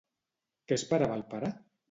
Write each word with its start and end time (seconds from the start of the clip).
Què 0.71 0.79
esperava 0.81 1.19
el 1.21 1.25
pare? 1.37 1.55